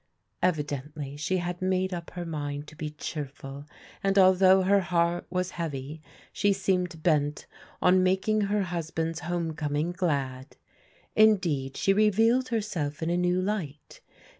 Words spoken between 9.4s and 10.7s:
coming glad.